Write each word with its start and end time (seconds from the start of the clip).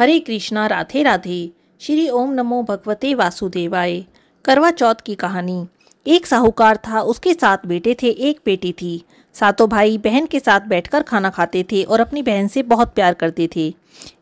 हरे 0.00 0.18
कृष्णा, 0.18 0.66
राधे 0.66 1.02
राधे। 1.02 1.50
श्री 1.80 2.08
ओम 2.08 2.32
नमो 2.32 2.62
भगवते 2.62 3.14
वासुदेवाय। 3.14 4.04
करवा 4.44 4.70
चौथ 4.70 4.94
की 5.06 5.14
कहानी। 5.14 5.66
एक 6.06 6.26
साहूकार 6.26 6.76
था, 6.76 7.00
उसके 7.00 7.34
सात 7.34 7.66
बेटे 7.66 7.96
थे, 8.02 8.06
एक 8.06 8.40
बेटी 8.46 8.72
थी। 8.72 9.04
सातों 9.34 9.68
भाई 9.68 9.98
बहन 9.98 10.26
के 10.26 10.40
साथ 10.40 10.60
बैठकर 10.60 11.02
खाना 11.02 11.30
खाते 11.30 11.62
थे 11.62 11.82
और 11.82 12.00
अपनी 12.00 12.22
बहन 12.22 12.48
से 12.48 12.62
बहुत 12.62 12.94
प्यार 12.94 13.14
करते 13.14 13.48
थे। 13.56 13.74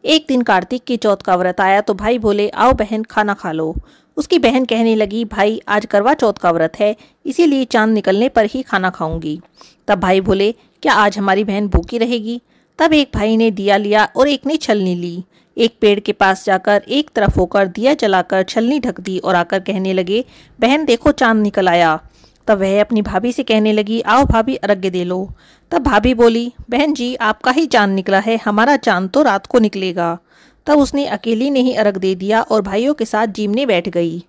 एक 0.04 0.24
दिन 0.28 0.42
कार्तिक 0.42 0.84
की 0.84 0.96
चौथ 0.96 1.16
का 1.16 1.36
व्रत 1.36 1.60
आया 1.60 1.80
तो 1.80 1.94
भाई 1.94 2.18
बोले, 2.18 2.48
आओ 2.48 2.72
बहन, 2.72 3.02
खाना 3.02 3.34
खा 3.34 3.52
लो। 3.52 3.76
उसकी 4.16 4.38
बहन 4.38 4.64
कहने 4.64 4.96
लगी, 4.96 5.24
भाई, 5.24 5.62
आज 5.68 5.86
करवा 5.86 6.14
चौथ 6.14 6.32
का 6.32 6.50
व्रत 6.50 6.72
है, 6.80 6.96
इसीलिए 7.26 7.64
चाँद 7.64 7.92
निकलने 7.92 8.28
पर 8.28 8.44
ही 8.44 8.62
खाना 8.62 8.90
खाऊँगी। 8.90 9.40
तब 9.88 10.00
भाई 10.00 10.20
बोले, 10.20 10.52
क्या 10.52 10.92
आज 10.92 11.18
हमारी 11.18 11.44
बहन 11.44 11.68
भूखी 11.68 11.98
रहेगी? 11.98 12.42
तब 12.78 12.92
एक 12.92 13.10
भाई 13.14 13.36
ने 13.36 13.50
दिया 13.50 13.76
लिया 13.76 14.08
और 14.16 14.28
एक 14.28 14.46
ने 14.46 14.56
छलनी 14.56 14.94
ली। 14.94 15.24
एक 15.58 15.78
पेड़ 15.80 16.00
के 16.00 16.12
पास 16.12 16.44
जाकर 16.44 16.82
एक 16.88 17.10
तरफ़ 17.14 17.38
होकर 17.38 17.66
दिया 17.66 17.94
जलाकर 17.94 18.42
छलनी 18.42 18.80
ढक 18.80 19.00
दी 19.00 19.18
और 19.18 19.34
आकर 19.34 19.60
कहने 19.60 19.92
लगे, 19.92 20.24
बहन, 20.60 20.84
देखो 20.84 21.12
चाँद 21.12 21.42
निकल 21.42 21.68
आया। 21.68 22.00
तब 22.46 22.58
वह 22.58 22.80
अपनी 22.80 23.02
भाभी 23.02 23.32
से 23.32 23.42
कहने 23.42 23.72
लगी, 23.72 24.00
आओ 24.00 24.24
भाभी 24.24 24.54
अर्घ्य 24.54 24.90
दे 24.90 25.04
लो। 25.04 25.32
तब 25.70 25.82
भाभी 25.82 26.14
बोली, 26.14 26.52
बहन 26.70 26.94
जी, 26.94 27.14
आपका 27.14 27.50
ही 27.50 27.66
चाँद 27.66 27.90
निकला 27.90 28.18
है, 28.18 28.36
हमारा 28.36 28.76
चाँद 28.76 29.10
तो 29.10 29.22
रात 29.22 29.46
को 29.46 29.58
निकलेगा। 29.58 30.18
तब 30.66 30.78
उसने 30.78 31.06
अकेली 31.06 31.50
ने 31.50 31.60
ही 31.60 31.74
अर्घ 31.74 31.98
दे 31.98 32.14
दिया 32.14 32.42
और 32.42 32.62
भाइयों 32.62 32.94
के 32.94 33.04
साथ 33.04 33.26
जीमने 33.26 33.66
बैठ 33.66 33.88
गई। 33.88 34.24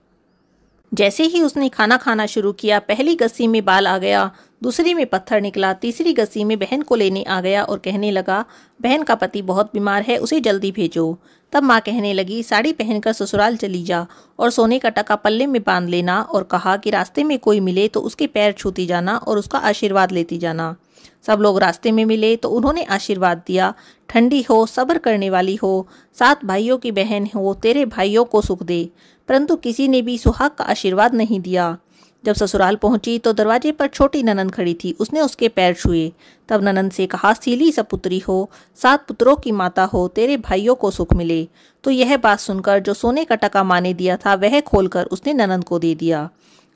जैसे 0.94 1.24
ही 1.24 1.42
उसने 1.42 1.70
खाना 1.70 1.98
खाना 1.98 2.26
शुरू 2.26 2.52
किया, 2.52 2.80
पहली 2.80 3.16
गस्सी 3.16 3.48
में 3.48 3.66
बाल 3.66 3.88
आ 3.88 3.98
गया, 3.98 4.32
दूसरी 4.64 4.94
में 4.94 5.06
पत्थर 5.06 5.42
निकला, 5.42 5.74
तीसरी 5.74 6.14
गस्सी 6.14 6.44
में 6.44 6.60
बहन 6.60 6.82
को 6.82 6.96
लेने 6.96 7.24
आ 7.24 7.42
गया 7.42 7.64
और 7.64 7.78
कहने 7.78 8.12
लगा, 8.12 8.46
बहन 8.82 9.04
का 9.04 9.16
पति 9.16 9.42
बहुत 9.42 9.70
बीमार 9.74 10.02
है, 10.02 10.18
उसे 10.18 10.40
जल्दी 10.40 10.72
भेजो। 10.72 11.20
तब 11.52 11.64
माँ 11.64 11.80
कहने 11.82 12.14
लगी, 12.14 12.44
साड़ी 12.44 12.74
पहनकर 12.74 13.14
ससुराल 13.14 13.58
चली 13.58 13.84
जा 13.84 14.08
और 14.40 14.50
सोने 14.50 14.80
का 14.80 14.90
टका 14.90 15.16
पल्ले 15.16 15.48
में 15.48 15.62
बाँध 15.62 15.90
लेना 15.90 16.22
और 16.22 16.44
कहा 16.44 16.78
कि 16.78 16.90
रास्ते 16.90 17.24
में 17.24 17.40
कोई 17.40 17.60
मिले 17.60 17.88
तो 17.88 18.00
उसके 18.00 18.28
पैर 18.28 18.52
छूती 18.52 18.86
जाना 18.86 19.18
और 19.18 19.38
उसका 19.38 19.60
आशीर्वाद 19.60 20.12
लेती 20.12 20.38
जाना। 20.38 20.76
सब 21.28 21.40
लोग 21.40 21.60
रास्ते 21.60 21.92
में 21.92 22.06
मिले 22.06 22.36
तो 22.36 22.50
उन्होंने 22.50 22.84
आशीर्वाद 22.84 23.42
दिया। 23.48 23.74
ठंडी 24.10 24.42
हो, 24.42 24.66
सब्र 24.66 24.98
करने 24.98 25.30
वाली 25.30 25.56
हो, 25.56 25.88
सात 26.20 26.46
भाइयों 26.46 26.78
की 26.78 26.92
बहन 26.92 27.30
हो, 27.36 27.54
तेरे 27.54 27.86
भाइयों 27.86 28.26
को 28.26 28.42
सुख 28.42 28.64
दे। 28.64 28.90
परंतु 29.28 29.56
किसी 29.56 29.88
ने 29.88 30.02
भी 30.02 30.18
सुहाग 30.18 30.52
का 30.52 30.64
आशीर्वाद 30.64 31.16
नहीं 31.16 31.40
दिया। 31.40 31.78
जब 32.26 32.34
ससुराल 32.34 32.76
पहुँची 32.76 33.20
तो 33.20 33.34
दरवाजे 33.34 33.72
पर 33.72 33.88
छोटी 33.88 34.24
ननन 34.24 34.50
खड़ी 34.50 34.74
थी। 34.74 34.92
उसने 35.00 35.22
उसके 35.22 35.48
पैर 35.48 35.74
छुए। 35.74 36.12
तब 36.50 36.64
ननन 36.64 36.90
से 36.90 37.06
कहा, 37.06 37.34
सीली 37.34 37.72
सपुत्री 37.72 38.20
हो, 38.20 38.50
सात 38.76 39.08
पुत्रों 39.08 39.36
की 39.36 39.52
माता 39.52 39.84
हो, 39.84 40.08
तेरे 40.08 40.38
भाइयों 40.38 40.76
को 40.76 40.92
सुख 40.92 41.14
मिले। 41.14 41.48
तो 41.84 41.92
यह 41.92 42.18
बात 42.18 42.40
सुनकर 42.40 42.80
जो 42.80 42.94
सोने 42.94 43.26
का 43.26 43.36
टका 43.36 43.64
माने 43.64 43.94
दिया 43.94 44.18
था, 44.18 44.36
वह 44.36 44.60
खोलकर 44.62 45.06
उसने 45.06 45.34
ननन 45.34 45.62
को 45.62 45.80
दे 45.80 45.96
दिया। 45.96 46.30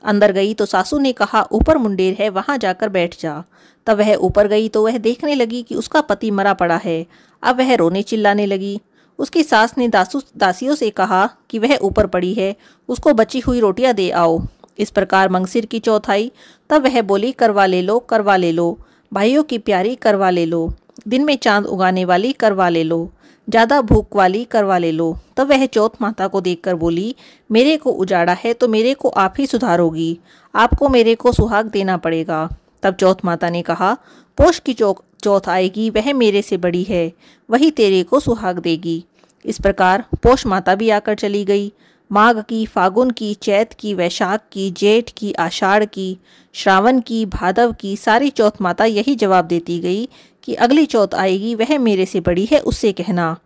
अंदर 0.04 0.32
गई 0.32 0.54
तो 0.54 0.66
सासू 0.66 0.98
ने 0.98 1.12
कहा, 1.12 1.48
ऊपर 1.52 1.78
मुंडेर 1.78 2.16
है, 2.18 2.28
वहाँ 2.28 2.58
जाकर 2.58 2.88
बैठ 2.88 3.20
जा। 3.20 3.44
तब 3.86 3.98
वह 3.98 4.14
ऊपर 4.14 4.48
गई 4.48 4.68
तो 4.68 4.84
वह 4.84 4.98
देखने 4.98 5.34
लगी 5.34 5.62
कि 5.62 5.74
उसका 5.74 6.00
पति 6.00 6.30
मरा 6.30 6.54
पड़ा 6.54 6.76
है। 6.76 7.06
अब 7.42 7.58
वह 7.58 7.74
रोने 7.74 8.02
चिल्लाने 8.02 8.46
लगी। 8.46 8.80
उसकी 9.18 9.42
सास 9.42 9.78
ने 9.78 9.88
दासू, 9.88 10.22
दासियों 10.36 10.74
से 10.74 10.90
कहा 10.90 11.30
कि 11.50 11.58
वह 11.58 11.76
ऊपर 11.76 12.06
पड़ी 12.06 12.34
है, 12.34 12.56
उसको 12.88 13.12
बची 13.12 13.40
हुई 13.40 13.60
रोटियाँ 13.60 13.94
दे 13.94 14.10
आओ। 14.10 14.42
इस 14.78 14.90
प्रकार 14.90 15.28
मंगसिर 15.28 15.66
की 15.66 15.78
चौथाई, 15.78 16.30
तब 16.70 16.84
वह 16.84 17.02
बोली, 17.02 17.32
करवा 17.32 17.66
ले 17.66 17.82
लो, 17.82 17.98
करवा 17.98 18.36
ले 18.36 18.52
लो। 18.52 18.78
भाइयों 19.12 19.42
की 19.42 19.58
प्यारी, 19.58 19.94
करवा 19.94 20.30
ले 20.30 20.46
लो। 20.46 20.72
दिन 21.08 21.24
में 21.24 21.36
चाँद 21.36 21.66
उगाने 21.66 22.04
वाली, 22.04 22.32
करवा 22.32 22.68
ले 22.68 22.82
लो। 22.82 23.10
ज़्यादा 23.48 23.80
भूख 23.80 24.16
वाली, 24.16 24.44
करवा 24.44 24.78
ले 24.78 24.90
लो। 24.92 25.16
तब 25.36 25.48
वह 25.48 25.66
चौथ 25.66 25.90
माता 26.00 26.26
को 26.26 26.40
देखकर 26.40 26.74
बोली, 26.74 27.14
मेरे 27.50 27.76
को 27.76 27.90
उजाड़ा 27.90 28.32
है 28.32 28.52
तो 28.54 28.68
मेरे 28.68 28.94
को 28.94 29.08
आप 29.08 29.34
ही 29.38 29.46
सुधारोगी। 29.46 30.18
आपको 30.54 30.88
मेरे 30.88 31.14
को 31.14 31.32
सुहाग 31.32 31.66
देना 31.66 31.96
पड़ेगा। 31.96 32.48
तब 32.82 32.94
चौथ 32.94 33.14
माता 33.24 33.50
ने 33.50 33.62
कहा, 33.62 33.92
पोष 34.38 34.58
की 34.58 34.72
चौक 34.72 35.02
चौथ 35.22 35.48
आएगी, 35.48 35.90
वह 35.90 36.12
मेरे 36.12 36.42
से 36.42 36.56
बड़ी 36.56 36.82
है, 36.82 37.12
वही 37.50 37.70
तेरे 37.70 38.02
को 38.02 38.20
सुहाग 38.20 38.58
देगी। 38.58 39.04
इस 39.44 39.58
प्रकार 39.58 40.04
पोष 40.22 40.46
माता 40.46 40.74
भी 40.74 40.90
आकर 40.90 41.14
चली 41.14 41.44
गई। 41.44 41.72
माघ 42.12 42.40
की, 42.48 42.66
फागुन 42.66 43.10
की, 43.10 43.34
चैत 43.34 43.72
की, 43.72 43.94
वैशाख 43.94 44.40
की, 44.52 44.70
जेठ 44.70 45.10
की, 45.16 45.32
आषाढ़ 45.32 45.84
की, 45.84 46.18
श्रावण 46.52 47.00
की, 47.00 47.26
भादव 47.26 47.72
की, 47.72 47.96
सारी 47.96 48.30
चौथ 48.30 48.50
माता 48.60 48.84
यही 48.84 49.14
जवाब 49.14 49.44
देती 49.44 49.78
गई 49.78 50.08
कि 50.42 50.54
अगली 50.54 50.86
चौथ 50.86 51.08
आएगी, 51.14 51.54
वह 51.54 51.78
मेरे 51.78 52.06
से 52.06 52.20
बड़ी 52.20 52.44
है, 52.44 52.60
उससे 52.60 52.92
कहना। 52.92 53.38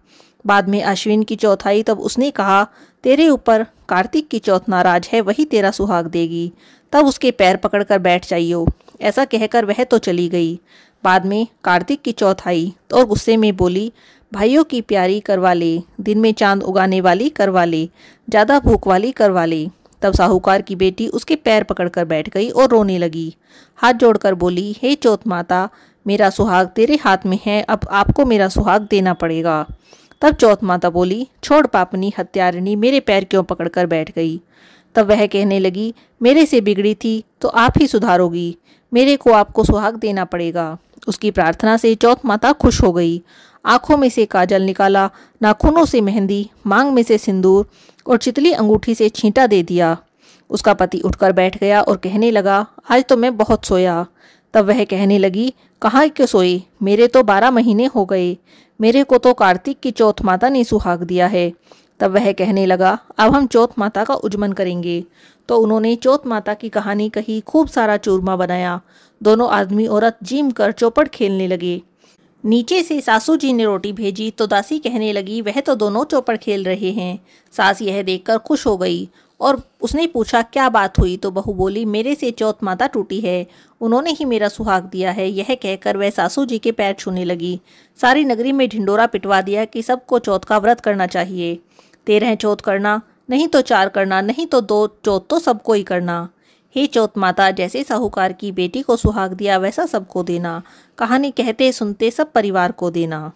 बाद 0.47 0.69
में 0.69 0.83
अश्विन 0.83 1.23
की 1.23 1.37
चौथ 1.37 1.57
आई, 1.67 1.83
तब 1.83 2.01
उसने 2.01 2.31
कहा, 2.31 2.67
तेरे 3.03 3.29
ऊपर 3.29 3.67
कार्तिक 3.89 4.29
की 4.29 4.39
चौथ 4.39 4.61
नाराज़ 4.69 5.09
है, 5.13 5.21
वही 5.21 5.45
तेरा 5.45 5.71
सुहाग 5.71 6.07
देगी। 6.07 6.53
तब 6.93 7.07
उसके 7.07 7.31
पैर 7.31 7.57
पकड़कर 7.57 7.99
बैठ 7.99 8.29
जाइयो। 8.29 8.69
ऐसा 9.01 9.25
कहकर 9.25 9.65
वह 9.65 9.85
तो 9.85 9.99
चली 9.99 10.29
गई। 10.29 10.61
बाद 11.05 11.27
में 11.27 11.47
कार्तिक 11.65 12.03
की 12.03 12.13
चौथ 12.13 12.35
आई 12.47 12.75
तो 12.91 12.97
और 12.97 13.05
गुस्से 13.05 13.37
में 13.37 13.57
बोली 13.57 13.93
भाइयों 14.33 14.63
की 14.65 14.81
प्यारी 14.81 15.19
करवा 15.21 15.53
ले 15.53 15.81
दिन 16.01 16.19
में 16.19 16.33
चाँद 16.33 16.63
उगाने 16.63 17.01
वाली 17.01 17.29
करवा 17.29 17.65
ले 17.65 17.85
ज़्यादा 18.29 18.59
भूख 18.61 18.87
वाली 18.87 19.13
करवा 19.13 19.45
ले 19.45 19.69
तब 20.03 20.15
साहूकार 20.15 20.63
की 20.63 20.75
बेटी 20.77 21.07
उसके 21.09 21.37
पैर 21.37 21.63
पकड़कर 21.63 22.05
बैठ 22.05 22.29
गई 22.29 22.49
और 22.51 22.69
रोने 22.69 22.99
लगी। 22.99 23.35
हाथ 23.77 23.95
जोड़कर 23.95 24.35
बोली, 24.35 24.77
हे 24.83 24.95
चौथ 24.95 25.27
माता, 25.27 25.69
मेरा 26.07 26.31
सुहाग 26.31 26.67
तेरे 26.67 26.97
हाथ 26.97 27.27
में 27.27 27.39
है, 27.47 27.61
अब 27.63 27.81
आपको 27.91 28.25
मेरा 28.25 28.49
सुहाग 28.49 28.87
देना 28.91 29.15
पड़ेगा। 29.15 29.67
तब 30.23 30.35
चौथ 30.35 30.57
माता 30.63 30.91
बोली, 30.91 31.27
छोड़ 31.45 31.67
पापनी 31.67 32.13
हत्यारिणी, 32.19 32.77
मेरे 32.77 33.01
पैर 33.01 33.25
क्यों 33.25 33.43
पकड़कर 33.43 33.87
बैठ 33.87 34.15
गई? 34.17 34.41
तब 34.95 35.09
वह 35.09 35.27
कहने 35.27 35.59
लगी, 35.59 35.95
मेरे 36.23 36.47
से 36.47 36.61
बिगड़ी 36.61 36.95
थी 36.95 37.23
तो 37.41 37.49
आप 37.49 37.79
ही 37.79 37.87
सुधारोगी। 37.87 38.57
मेरे 38.93 39.17
को 39.17 39.33
आपको 39.33 39.65
सुहाग 39.65 39.97
देना 39.97 40.25
पड़ेगा। 40.25 40.77
उसकी 41.09 41.31
प्रार्थना 41.31 41.77
से 41.77 41.95
चौथ 41.95 42.25
माता 42.25 42.53
खुश 42.53 42.83
हो 42.83 42.93
गई। 42.93 43.23
आँखों 43.65 43.97
में 43.97 44.09
से 44.09 44.25
काजल 44.25 44.63
निकाला, 44.63 45.11
नाखूनों 45.43 45.85
से 45.85 46.01
मेहंदी, 46.01 46.51
मांग 46.67 46.93
में 46.93 47.03
से 47.03 47.19
सिंदूर 47.19 47.71
और 48.07 48.17
चितली 48.17 48.53
अंगूठी 48.53 48.95
से 48.95 49.09
छींटा 49.09 49.47
दे 49.47 49.63
दिया। 49.63 49.97
उसका 50.51 50.75
पति 50.75 51.01
उठकर 51.01 51.33
बैठ 51.33 51.59
गया 51.59 51.81
और 51.81 51.97
कहने 51.97 52.31
लगा, 52.31 52.67
आज 52.91 53.05
तो 53.05 53.17
मैं 53.17 53.37
बहुत 53.37 53.65
सोया। 53.65 54.07
तब 54.55 54.65
वह 54.65 54.85
कहने 54.85 55.19
लगी, 55.19 55.55
कहाँ 55.83 56.09
क्यों 56.09 56.27
सोई? 56.27 56.65
मेरे 56.83 57.07
तो 57.07 57.23
बारह 57.23 57.51
महीने 57.51 57.87
हो 57.87 58.05
गए। 58.05 58.37
मेरे 58.81 59.05
को 59.05 59.19
तो 59.19 59.33
कार्तिक 59.33 59.81
की 59.81 59.91
चौथ 59.91 60.13
माता 60.25 60.49
ने 60.49 60.65
सुहाग 60.65 61.03
दिया 61.03 61.27
है। 61.27 61.53
तब 62.01 62.11
वह 62.11 62.33
कहने 62.33 62.67
लगा, 62.67 62.99
अब 63.19 63.35
हम 63.35 63.47
चौथ 63.47 63.69
माता 63.79 64.05
का 64.05 64.15
उज्जमन 64.15 64.53
करेंगे। 64.53 65.05
तो 65.49 65.57
उन्होंने 65.57 65.97
चौथ 65.97 66.19
माता 66.27 66.55
की 66.55 66.69
कहानी 66.69 67.09
कही, 67.09 67.41
खूब 67.41 67.69
सारा 67.69 67.97
चूरमा 67.97 68.37
बनाया। 68.37 68.81
दोनों 69.23 69.51
आदमी 69.51 69.87
औरत 69.87 70.19
जीम 70.23 70.51
कर 70.51 70.73
चौपड़ 70.73 71.09
खेलने 71.09 71.47
लगे। 71.47 71.83
नीचे 72.45 72.83
से 72.83 73.01
सासू 73.01 73.37
जी 73.37 73.53
ने 73.53 73.65
रोटी 73.65 73.93
भेजी 73.93 74.31
तो 74.31 74.47
दासी 74.47 74.79
कहने 74.79 75.13
लगी, 75.13 75.41
वह 75.41 75.61
तो 75.61 75.75
दोनों 75.75 76.05
चौपड़ 76.05 76.37
खेल 76.37 76.65
रहे 76.65 76.91
हैं। 76.91 77.19
सास 77.53 77.83
यह 77.83 78.03
देखकर 78.03 78.39
खुश 78.39 78.67
हो 78.67 78.77
गई 78.77 79.09
और 79.41 79.61
उसने 79.83 80.07
पूछा, 80.07 80.43
क्या 80.43 80.69
बात 80.69 80.99
हुई? 80.99 81.17
तो 81.17 81.31
बहू 81.31 81.53
बोली, 81.53 81.85
मेरे 81.85 82.15
से 82.15 82.31
चौथ 82.31 82.63
माता 82.63 82.87
टूटी 82.87 83.21
है, 83.21 83.47
उन्होंने 83.81 84.11
ही 84.11 84.25
मेरा 84.25 84.49
सुहाग 84.49 84.85
दिया 84.85 85.11
है। 85.11 85.29
यह 85.31 85.55
कहकर 85.55 85.97
वह 85.97 86.11
सासू 86.11 86.45
जी 86.45 86.59
के 86.59 86.73
पैर 86.73 86.95
छूने 86.95 87.25
लगी। 87.25 87.61
सारी 87.99 88.25
नगरी 88.25 88.53
में 88.53 88.69
ढिंडोरा 88.69 89.07
पिटवा 89.07 89.41
दिया 89.41 89.65
कि 89.65 89.83
सबको 89.83 90.19
चौथ 90.19 90.41
का 90.41 90.59
व्रत 90.59 90.81
करना 90.81 91.07
चाहिए। 91.07 91.59
तेरह 92.07 92.35
चौथ 92.35 92.57
करना, 92.57 93.01
नहीं 93.31 93.49
तो 93.49 93.61
चार 93.61 93.89
करना, 93.89 94.21
नहीं 94.21 94.47
तो 94.47 94.61
दो 94.61 94.87
चौथ 95.05 95.21
तो 95.31 95.39
सबको 95.39 95.73
ही 95.73 95.83
करना। 95.83 96.29
हे 96.79 96.87
चौथ 96.87 97.09
माता 97.17 97.51
जैसे 97.51 97.85
साहूकार 97.85 98.33
की 98.33 98.53
बेटी 98.53 98.83
को 98.83 98.97
सुहाग 98.97 99.33
दिया 99.33 99.59
वैसा 99.59 99.87
सबको 99.87 100.23
देना। 100.23 100.63
कहानी 100.99 101.31
कहते, 101.31 101.73
सुनते 101.73 102.11
सब 102.11 102.33
परिवार 102.33 102.73
को 102.73 102.91
देना। 102.91 103.33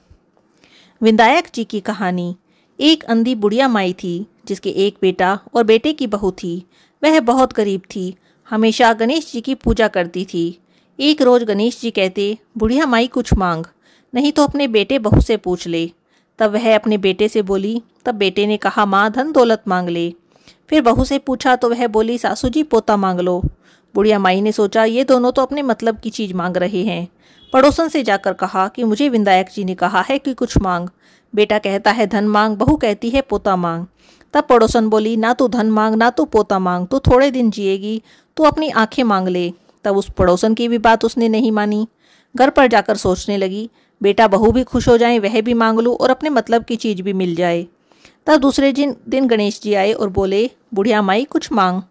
विंदायक 1.03 1.48
जी 1.54 1.64
की 1.64 1.81
कहानी, 1.81 2.36
एक 2.81 3.04
अंधी 3.04 3.34
बुढ़िया 3.34 3.69
माई 3.69 3.93
थी, 3.93 4.26
जिसके 4.46 4.70
एक 4.70 4.96
बेटा 5.00 5.38
और 5.55 5.64
बेटे 5.64 5.93
की 5.93 6.06
बहू 6.06 6.31
थी। 6.31 6.66
वह 7.05 7.20
बहुत 7.20 7.52
गरीब 7.52 7.81
थी, 7.81 8.14
हमेशा 8.50 8.93
गणेश 8.93 9.32
जी 9.32 9.40
की 9.40 9.55
पूजा 9.55 9.88
करती 9.88 10.25
थी। 10.25 10.58
एक 11.00 11.22
रोज 11.22 11.44
गणेश 11.44 11.81
जी 11.81 11.90
कहते, 11.90 12.38
बुढ़िया 12.58 12.87
माई, 12.87 13.06
कुछ 13.06 13.34
मांग, 13.34 13.64
नहीं 14.14 14.32
तो 14.32 14.44
अपने 14.44 14.69
बेटे 14.69 14.99
बहू 14.99 15.20
से 15.20 15.37
पूछ 15.37 15.66
ले। 15.66 15.90
तब 16.38 16.50
वह 16.50 16.75
अपने 16.75 16.99
बेटे 16.99 17.28
से 17.28 17.43
बोली, 17.43 17.82
तब 18.05 18.14
बेटे 18.14 18.46
ने 18.46 18.56
कहा, 18.56 18.87
माँ, 18.87 19.11
धन, 19.11 19.32
दौलत 19.32 19.62
मांग 19.69 19.88
ले 19.88 20.14
फिर 20.72 20.82
बहू 20.82 21.04
से 21.04 21.19
पूछा 21.19 21.56
तो 21.56 21.69
वह 21.69 21.86
बोली, 21.86 22.19
सासू 22.19 22.48
जी, 22.48 22.62
पोता 22.62 22.96
मांग 22.96 23.20
लो। 23.20 23.42
बुढ़िया 23.94 24.19
माई 24.19 24.40
ने 24.40 24.52
सोचा, 24.52 24.84
ये 24.84 25.04
दोनों 25.04 25.32
तो 25.32 25.42
अपने 25.42 25.62
मतलब 25.62 25.98
की 25.98 26.10
चीज़ 26.10 26.34
मांग 26.34 26.56
रहे 26.56 26.82
हैं। 26.82 27.08
पड़ोसन 27.52 27.88
से 27.88 28.02
जाकर 28.02 28.32
कहा 28.32 28.69
कि, 28.69 28.84
मुझे 28.84 29.08
विंदायक 29.08 29.46
जी 29.54 29.64
ने 29.64 29.74
कहा 29.74 30.00
है 30.00 30.19
कि 30.19 30.34
कुछ 30.34 30.58
मांग। 30.58 30.88
बेटा 31.34 31.58
कहता 31.58 31.90
है, 31.90 32.06
धन 32.06 32.24
मांग। 32.24 32.56
बहू 32.56 32.76
कहती 32.76 33.10
है, 33.10 33.20
पोता 33.20 33.56
मांग। 33.56 33.86
तब 34.34 34.44
पड़ोसन 34.44 34.88
बोली, 34.88 35.16
ना 35.16 35.32
तो 35.32 35.48
धन 35.48 35.70
मांग, 35.70 35.94
ना 35.94 36.10
तो 36.10 36.24
पोता 36.24 36.58
मांग, 36.58 36.86
तू 36.86 36.98
थोड़े 36.98 37.30
दिन 37.30 37.50
जिएगी 37.50 38.02
तो 38.36 38.44
अपनी 38.44 38.70
आँखें 38.70 39.04
मांग 39.04 39.28
ले। 39.28 39.52
तब 39.84 39.96
उस 39.96 40.10
पड़ोसन 40.10 40.54
की 40.54 40.68
भी 40.68 40.78
बात 40.78 41.04
उसने 41.04 41.28
नहीं 41.28 41.52
मानी। 41.52 41.88
घर 42.36 42.50
पर 42.50 42.66
जाकर 42.66 42.96
सोचने 42.96 43.36
लगी, 43.36 43.70
बेटा, 44.02 44.28
बहू 44.28 44.52
भी 44.52 44.64
खुश 44.64 44.88
हो 44.88 44.98
जाए, 44.98 45.18
वह 45.18 45.40
भी 45.40 45.54
मांग 45.54 45.80
लूँ 45.80 45.96
और 45.96 46.10
अपने 46.10 46.30
मतलब 46.30 46.64
की 46.64 46.76
चीज़ 46.76 47.02
भी 47.02 47.12
मिल 47.12 47.34
जाए। 47.34 47.66
तब 48.26 48.36
दूसरे 48.36 48.72
दिन 49.08 49.26
गणेश 49.26 49.60
जी 49.62 49.74
आए 49.74 49.92
और 49.92 50.08
बोले, 50.08 50.50
बुढ़िया 50.74 51.02
माई, 51.02 51.24
कुछ 51.24 51.52
मांग। 51.52 51.82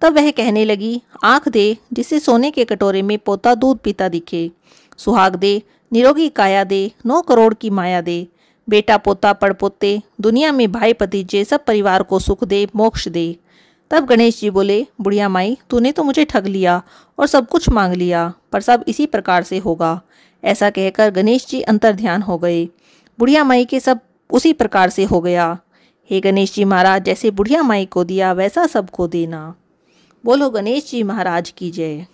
तब 0.00 0.14
वह 0.14 0.30
कहने 0.30 0.64
लगी, 0.64 1.02
आँख 1.24 1.48
दे, 1.48 1.76
जिसे 1.92 2.20
सोने 2.20 2.50
के 2.50 2.64
कटोरे 2.64 3.02
में 3.02 3.18
पोता 3.18 3.54
दूध 3.54 3.78
पीता 3.78 4.08
दिखे। 4.08 4.50
सुहाग 4.96 5.36
दे, 5.36 5.62
निरोगी 5.92 6.28
काया 6.28 6.64
दे, 6.64 6.92
नौ 7.06 7.22
करोड़ 7.22 7.54
की 7.54 7.70
माया 7.70 8.00
दे। 8.00 8.28
बेटा 8.68 8.96
पोता 8.96 9.32
पड़ 9.32 9.52
पोते 9.52 10.02
दुनिया 10.20 10.52
में 10.52 10.72
भाई 10.72 10.92
भतीजे, 10.92 11.44
सब 11.44 11.64
परिवार 11.64 12.02
को 12.02 12.18
सुख 12.18 12.44
दे, 12.44 12.68
मोक्ष 12.76 13.08
दे। 13.08 13.36
तब 13.90 14.06
गणेश 14.06 14.40
जी 14.40 14.50
बोले, 14.50 14.86
बुढ़िया 15.00 15.28
माई, 15.28 15.58
तूने 15.70 15.92
तो 15.92 16.02
मुझे 16.02 16.24
ठग 16.24 16.46
लिया 16.46 16.82
और 17.18 17.26
सब 17.26 17.48
कुछ 17.48 17.68
मांग 17.68 17.94
लिया, 17.94 18.32
पर 18.52 18.60
सब 18.60 18.84
इसी 18.88 19.06
प्रकार 19.06 19.42
से 19.42 19.58
होगा। 19.58 20.00
ऐसा 20.44 20.70
कहकर 20.70 21.10
गणेश 21.10 21.46
जी 21.46 21.60
अंतर 21.60 21.92
ध्यान 21.92 22.22
हो 22.22 22.38
गए। 22.38 22.68
बुढ़िया 23.18 23.44
माई 23.44 23.64
के 23.64 23.80
सब 23.80 24.00
उसी 24.30 24.52
प्रकार 24.52 24.90
से 24.90 25.04
हो 25.04 25.20
गया। 25.20 25.58
हे 26.10 26.20
गणेश 26.20 26.54
जी 26.54 26.64
महाराज, 26.64 27.04
जैसे 27.04 27.30
बुढ़िया 27.30 27.62
माई 27.62 27.86
को 27.86 28.04
दिया, 28.04 28.32
वैसा 28.32 28.66
सबको 28.66 29.06
देना। 29.06 29.54
बोलो 30.24 30.50
गणेश 30.50 30.90
जी 30.90 31.02
महाराज 31.02 31.50
की 31.50 31.70
जय। 31.70 32.06